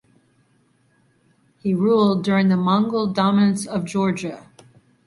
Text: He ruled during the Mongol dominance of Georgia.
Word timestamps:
He 1.59 1.75
ruled 1.75 2.23
during 2.23 2.49
the 2.49 2.57
Mongol 2.57 3.05
dominance 3.13 3.67
of 3.67 3.85
Georgia. 3.85 4.49